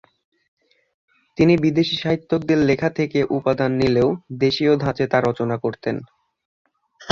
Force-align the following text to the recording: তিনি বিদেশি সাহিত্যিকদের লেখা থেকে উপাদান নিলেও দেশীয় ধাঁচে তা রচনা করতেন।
তিনি 1.37 1.53
বিদেশি 1.57 1.95
সাহিত্যিকদের 1.95 2.59
লেখা 2.59 2.89
থেকে 2.89 3.19
উপাদান 3.29 3.71
নিলেও 3.73 4.09
দেশীয় 4.39 4.73
ধাঁচে 4.77 5.05
তা 5.07 5.17
রচনা 5.21 5.55
করতেন। 5.57 5.95